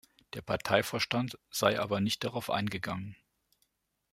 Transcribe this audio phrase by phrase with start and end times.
[0.33, 3.15] Der Parteivorstand sei aber nicht darauf eingegangen.